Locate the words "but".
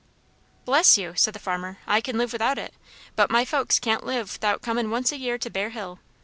3.15-3.29